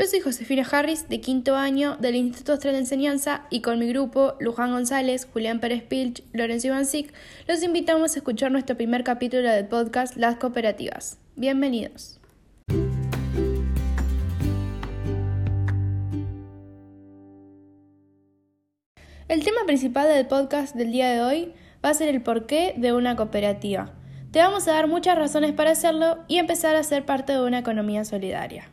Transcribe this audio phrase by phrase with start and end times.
[0.00, 3.86] Yo soy Josefina Harris, de quinto año del Instituto Austral de Enseñanza, y con mi
[3.86, 7.12] grupo, Luján González, Julián Pérez Pilch, Lorenzo Ivancic,
[7.46, 11.18] los invitamos a escuchar nuestro primer capítulo del podcast Las Cooperativas.
[11.36, 12.18] Bienvenidos.
[19.28, 21.52] El tema principal del podcast del día de hoy
[21.84, 23.92] va a ser el porqué de una cooperativa.
[24.30, 27.58] Te vamos a dar muchas razones para hacerlo y empezar a ser parte de una
[27.58, 28.70] economía solidaria.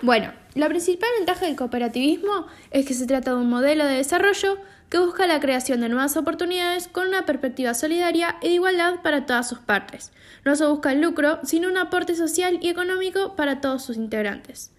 [0.00, 4.58] Bueno, la principal ventaja del cooperativismo es que se trata de un modelo de desarrollo
[4.88, 9.24] que busca la creación de nuevas oportunidades con una perspectiva solidaria e de igualdad para
[9.26, 10.12] todas sus partes.
[10.44, 14.72] No se busca el lucro, sino un aporte social y económico para todos sus integrantes.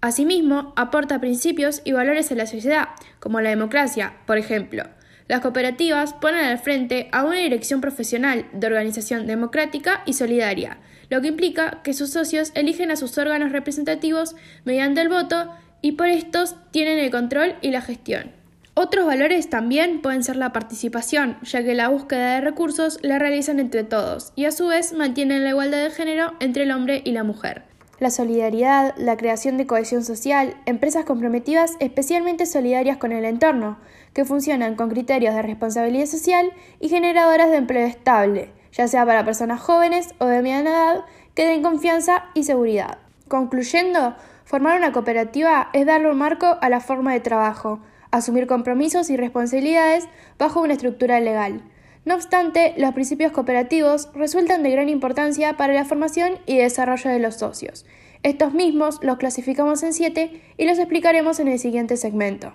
[0.00, 2.88] Asimismo, aporta principios y valores a la sociedad,
[3.20, 4.84] como la democracia, por ejemplo.
[5.28, 10.78] Las cooperativas ponen al frente a una dirección profesional de organización democrática y solidaria,
[11.10, 15.92] lo que implica que sus socios eligen a sus órganos representativos mediante el voto y
[15.92, 18.32] por estos tienen el control y la gestión.
[18.72, 23.60] Otros valores también pueden ser la participación, ya que la búsqueda de recursos la realizan
[23.60, 27.10] entre todos y a su vez mantienen la igualdad de género entre el hombre y
[27.10, 27.67] la mujer
[28.00, 33.78] la solidaridad, la creación de cohesión social, empresas comprometidas especialmente solidarias con el entorno,
[34.12, 39.24] que funcionan con criterios de responsabilidad social y generadoras de empleo estable, ya sea para
[39.24, 41.04] personas jóvenes o de mediana edad,
[41.34, 42.98] que den confianza y seguridad.
[43.28, 49.10] Concluyendo, formar una cooperativa es darle un marco a la forma de trabajo, asumir compromisos
[49.10, 51.62] y responsabilidades bajo una estructura legal.
[52.08, 57.18] No obstante, los principios cooperativos resultan de gran importancia para la formación y desarrollo de
[57.18, 57.84] los socios.
[58.22, 62.54] Estos mismos los clasificamos en siete y los explicaremos en el siguiente segmento.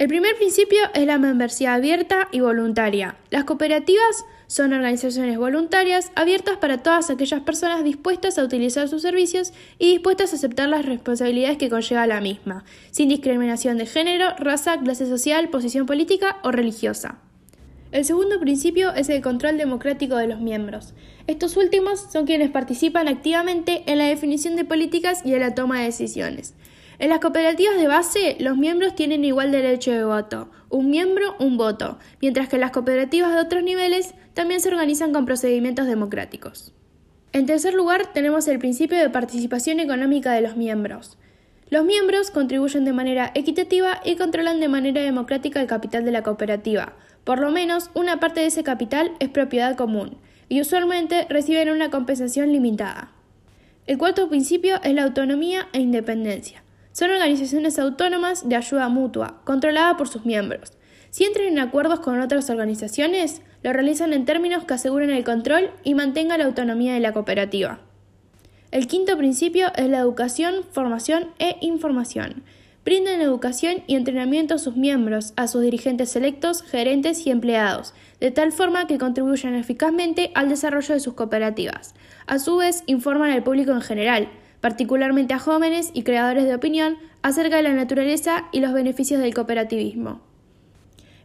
[0.00, 3.16] El primer principio es la membresía abierta y voluntaria.
[3.28, 9.52] Las cooperativas son organizaciones voluntarias abiertas para todas aquellas personas dispuestas a utilizar sus servicios
[9.78, 14.80] y dispuestas a aceptar las responsabilidades que conlleva la misma, sin discriminación de género, raza,
[14.80, 17.18] clase social, posición política o religiosa.
[17.92, 20.94] El segundo principio es el control democrático de los miembros.
[21.26, 25.80] Estos últimos son quienes participan activamente en la definición de políticas y en la toma
[25.80, 26.54] de decisiones.
[27.00, 31.56] En las cooperativas de base, los miembros tienen igual derecho de voto, un miembro, un
[31.56, 36.74] voto, mientras que las cooperativas de otros niveles también se organizan con procedimientos democráticos.
[37.32, 41.16] En tercer lugar, tenemos el principio de participación económica de los miembros.
[41.70, 46.22] Los miembros contribuyen de manera equitativa y controlan de manera democrática el capital de la
[46.22, 46.92] cooperativa.
[47.24, 50.18] Por lo menos una parte de ese capital es propiedad común
[50.50, 53.10] y usualmente reciben una compensación limitada.
[53.86, 56.62] El cuarto principio es la autonomía e independencia.
[57.00, 60.74] Son organizaciones autónomas de ayuda mutua, controladas por sus miembros.
[61.08, 65.70] Si entran en acuerdos con otras organizaciones, lo realizan en términos que aseguren el control
[65.82, 67.80] y mantengan la autonomía de la cooperativa.
[68.70, 72.42] El quinto principio es la educación, formación e información.
[72.84, 78.30] Brindan educación y entrenamiento a sus miembros, a sus dirigentes electos, gerentes y empleados, de
[78.30, 81.94] tal forma que contribuyan eficazmente al desarrollo de sus cooperativas.
[82.26, 84.28] A su vez, informan al público en general,
[84.60, 89.34] particularmente a jóvenes y creadores de opinión, acerca de la naturaleza y los beneficios del
[89.34, 90.20] cooperativismo.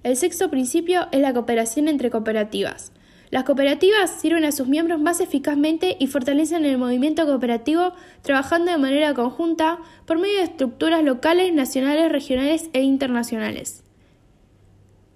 [0.03, 2.91] El sexto principio es la cooperación entre cooperativas.
[3.31, 8.78] Las cooperativas sirven a sus miembros más eficazmente y fortalecen el movimiento cooperativo trabajando de
[8.78, 13.84] manera conjunta por medio de estructuras locales, nacionales, regionales e internacionales.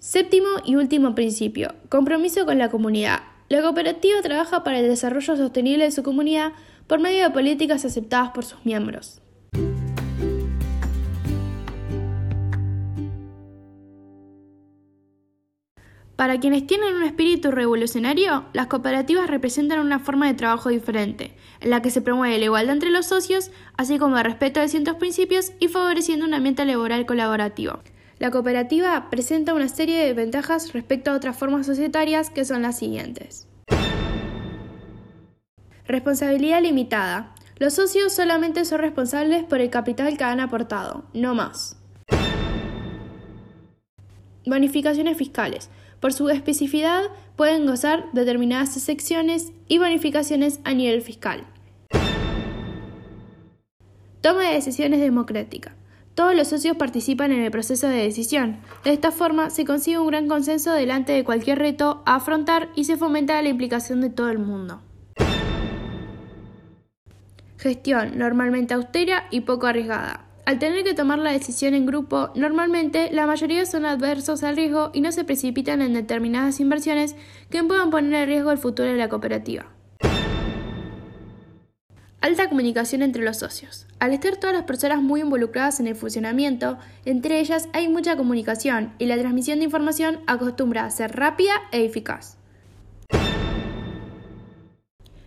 [0.00, 3.20] Séptimo y último principio, compromiso con la comunidad.
[3.48, 6.52] La cooperativa trabaja para el desarrollo sostenible de su comunidad
[6.90, 9.22] por medio de políticas aceptadas por sus miembros.
[16.16, 21.70] Para quienes tienen un espíritu revolucionario, las cooperativas representan una forma de trabajo diferente, en
[21.70, 24.96] la que se promueve la igualdad entre los socios, así como el respeto de ciertos
[24.96, 27.84] principios y favoreciendo un ambiente laboral colaborativo.
[28.18, 32.76] La cooperativa presenta una serie de ventajas respecto a otras formas societarias que son las
[32.76, 33.46] siguientes.
[35.90, 37.34] Responsabilidad limitada.
[37.58, 41.82] Los socios solamente son responsables por el capital que han aportado, no más.
[44.46, 45.68] Bonificaciones fiscales.
[45.98, 47.02] Por su especificidad
[47.34, 51.44] pueden gozar determinadas excepciones y bonificaciones a nivel fiscal.
[54.20, 55.74] Toma de decisiones democrática.
[56.14, 58.60] Todos los socios participan en el proceso de decisión.
[58.84, 62.84] De esta forma se consigue un gran consenso delante de cualquier reto a afrontar y
[62.84, 64.82] se fomenta la implicación de todo el mundo.
[67.60, 70.24] Gestión normalmente austera y poco arriesgada.
[70.46, 74.90] Al tener que tomar la decisión en grupo, normalmente la mayoría son adversos al riesgo
[74.94, 77.16] y no se precipitan en determinadas inversiones
[77.50, 79.66] que puedan poner en riesgo el futuro de la cooperativa.
[82.22, 83.86] Alta comunicación entre los socios.
[83.98, 88.94] Al estar todas las personas muy involucradas en el funcionamiento, entre ellas hay mucha comunicación
[88.98, 92.39] y la transmisión de información acostumbra a ser rápida e eficaz.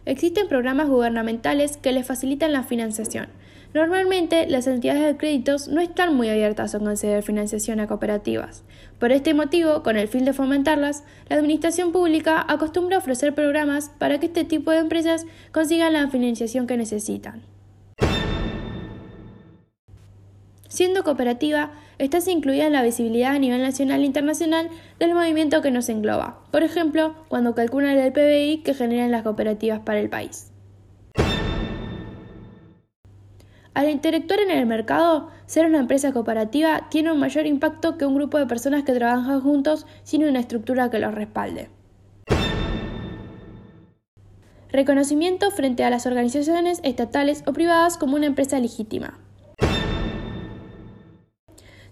[0.05, 3.27] Existen programas gubernamentales que les facilitan la financiación.
[3.73, 8.63] Normalmente, las entidades de créditos no están muy abiertas a conceder financiación a cooperativas.
[9.00, 13.89] Por este motivo, con el fin de fomentarlas, la Administración Pública acostumbra a ofrecer programas
[13.97, 17.41] para que este tipo de empresas consigan la financiación que necesitan.
[20.74, 25.70] Siendo cooperativa, estás incluida en la visibilidad a nivel nacional e internacional del movimiento que
[25.70, 30.52] nos engloba, por ejemplo, cuando calculan el PBI que generan las cooperativas para el país.
[33.75, 38.16] Al interactuar en el mercado, ser una empresa cooperativa tiene un mayor impacto que un
[38.16, 41.70] grupo de personas que trabajan juntos sin una estructura que los respalde.
[44.72, 49.20] Reconocimiento frente a las organizaciones estatales o privadas como una empresa legítima.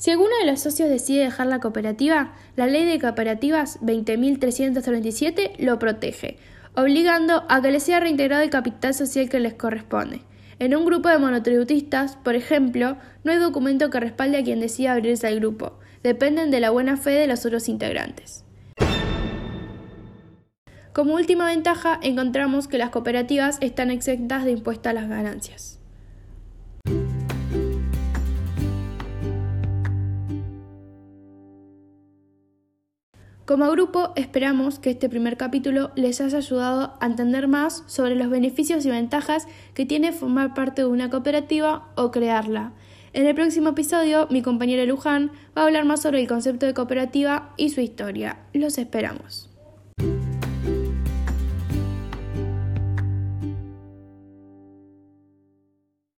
[0.01, 5.77] Si alguno de los socios decide dejar la cooperativa, la ley de cooperativas 20.337 lo
[5.77, 6.39] protege,
[6.75, 10.21] obligando a que le sea reintegrado el capital social que les corresponde.
[10.57, 14.94] En un grupo de monotributistas, por ejemplo, no hay documento que respalde a quien decida
[14.94, 18.44] abrirse al grupo, dependen de la buena fe de los otros integrantes.
[20.94, 25.81] Como última ventaja, encontramos que las cooperativas están exentas de impuesto a las ganancias.
[33.51, 38.30] Como grupo, esperamos que este primer capítulo les haya ayudado a entender más sobre los
[38.30, 42.71] beneficios y ventajas que tiene formar parte de una cooperativa o crearla.
[43.12, 46.74] En el próximo episodio, mi compañera Luján va a hablar más sobre el concepto de
[46.74, 48.38] cooperativa y su historia.
[48.53, 49.50] Los esperamos.